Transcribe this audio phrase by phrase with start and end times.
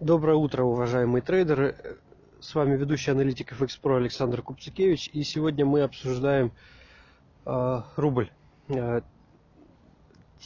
[0.00, 1.74] Доброе утро, уважаемые трейдеры.
[2.38, 5.10] С вами ведущий аналитик FX Pro Александр Купцикевич.
[5.12, 6.52] И сегодня мы обсуждаем
[7.44, 8.30] э, рубль.
[8.68, 9.00] Э,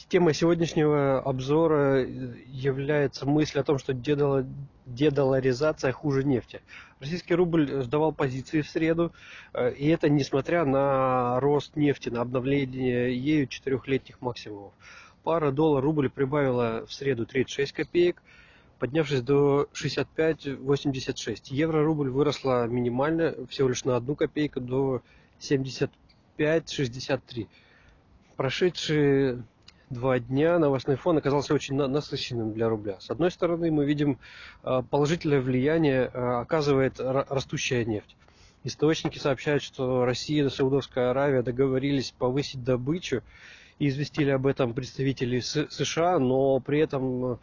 [0.09, 4.43] темой сегодняшнего обзора является мысль о том, что дедол...
[4.87, 6.63] дедоларизация хуже нефти.
[6.99, 9.13] Российский рубль сдавал позиции в среду,
[9.53, 14.73] э, и это несмотря на рост нефти, на обновление ею четырехлетних максимумов.
[15.21, 18.23] Пара доллар-рубль прибавила в среду 36 копеек,
[18.83, 21.43] поднявшись до 65,86.
[21.51, 25.01] Евро-рубль выросла минимально, всего лишь на одну копейку, до
[25.39, 27.47] 75,63.
[28.35, 29.45] Прошедшие
[29.89, 32.99] два дня новостной фон оказался очень насыщенным для рубля.
[32.99, 34.19] С одной стороны, мы видим
[34.63, 38.17] а, положительное влияние а, оказывает растущая нефть.
[38.65, 43.23] Источники сообщают, что Россия и Саудовская Аравия договорились повысить добычу
[43.79, 47.39] и известили об этом представители США, но при этом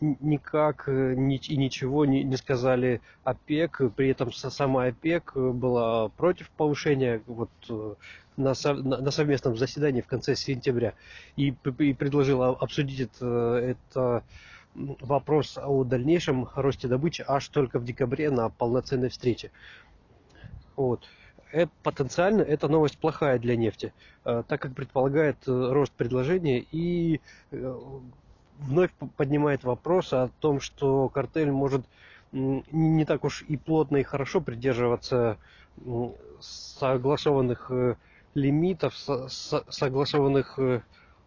[0.00, 3.92] никак э, и ничего не сказали ОПЕК.
[3.96, 7.94] При этом сама ОПЕК была против повышения вот, э,
[8.36, 10.94] на, совместном заседании в конце сентября
[11.36, 14.24] и, предложила обсудить это, это
[14.74, 19.50] вопрос о дальнейшем росте добычи аж только в декабре на полноценной встрече.
[20.76, 21.04] Вот.
[21.82, 23.92] Потенциально эта новость плохая для нефти,
[24.24, 27.20] э, так как предполагает рост предложения и
[28.60, 31.82] вновь поднимает вопрос о том, что картель может
[32.32, 35.36] не так уж и плотно и хорошо придерживаться
[36.40, 37.96] согласованных э,
[38.34, 40.82] лимитов, согласованных э,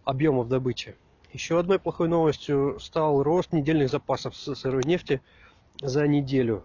[0.05, 0.95] объемов добычи.
[1.33, 5.21] Еще одной плохой новостью стал рост недельных запасов сырой нефти
[5.81, 6.63] за неделю.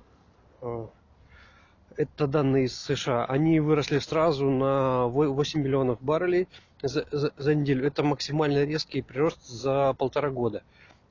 [1.99, 3.25] Это данные из США.
[3.25, 6.47] Они выросли сразу на 8 миллионов баррелей
[6.81, 7.89] за, за, за неделю.
[7.89, 10.63] Это максимально резкий прирост за полтора года.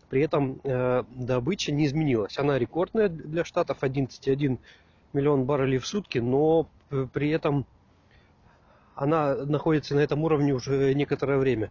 [0.09, 2.39] При этом э, добыча не изменилась.
[2.39, 4.59] Она рекордная для штатов 11,1
[5.11, 6.69] миллион баррелей в сутки, но
[7.11, 7.65] при этом
[8.95, 11.69] она находится на этом уровне уже некоторое время.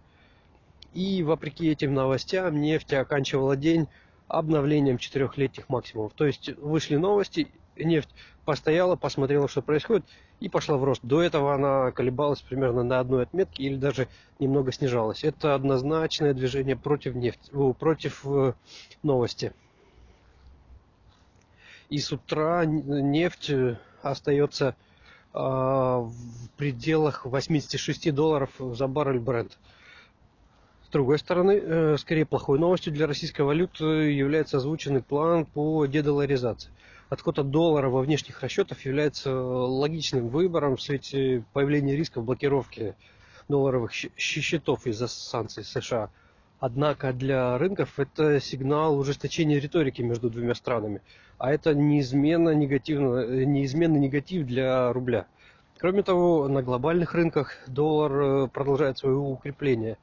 [0.92, 3.88] И вопреки этим новостям нефть оканчивала день
[4.28, 6.12] обновлением четырехлетних максимумов.
[6.12, 8.10] То есть вышли новости, нефть
[8.46, 10.06] постояла, посмотрела, что происходит,
[10.40, 11.02] и пошла в рост.
[11.02, 15.24] До этого она колебалась примерно на одной отметке или даже немного снижалась.
[15.24, 18.54] Это однозначное движение против нефти, против э,
[19.02, 19.52] новости.
[21.88, 24.76] И с утра нефть э, остается
[25.34, 29.58] э, в пределах 86 долларов за баррель бренд.
[30.84, 36.70] С другой стороны, скорее плохой новостью для российской валюты является озвученный план по дедоларизации.
[37.08, 42.96] Отход от доллара во внешних расчетах является логичным выбором в свете появления рисков блокировки
[43.48, 46.10] долларовых счетов из-за санкций США.
[46.58, 51.00] Однако для рынков это сигнал ужесточения риторики между двумя странами,
[51.38, 55.26] а это неизменно, негативно, неизменный негатив для рубля.
[55.78, 59.98] Кроме того, на глобальных рынках доллар э, продолжает свое укрепление.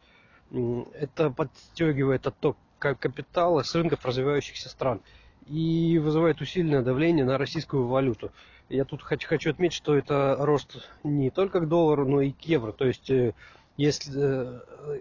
[0.94, 5.02] Это подстегивает отток капитала с рынков развивающихся стран
[5.48, 8.32] и вызывает усиленное давление на российскую валюту.
[8.70, 12.72] Я тут хочу, отметить, что это рост не только к доллару, но и к евро.
[12.72, 13.34] То есть, э,
[13.78, 15.00] если э,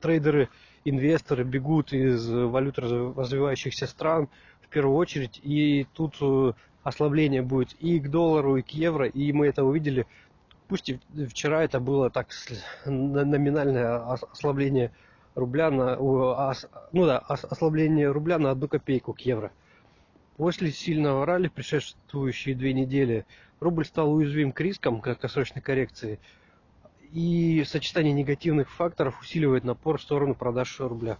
[0.00, 0.48] трейдеры,
[0.84, 4.28] инвесторы бегут из валют развивающихся стран
[4.60, 6.52] в первую очередь, и тут э,
[6.82, 10.06] ослабление будет и к доллару, и к евро, и мы это увидели.
[10.68, 12.28] Пусть и вчера это было так
[12.86, 14.92] номинальное ослабление
[15.34, 19.50] рубля на, ну да, ослабление рубля на одну копейку к евро.
[20.40, 23.26] После сильного ралли, предшествующие две недели,
[23.60, 26.18] рубль стал уязвим к рискам краткосрочной коррекции,
[27.12, 31.18] и сочетание негативных факторов усиливает напор в сторону продаж рубля.